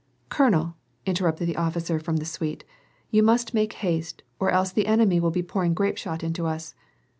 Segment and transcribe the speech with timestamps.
[0.29, 2.63] "Colonel," interrupted the officer from the suite,"
[3.11, 6.73] You must make haste, or else the enemy will be pouring grapeshot into us."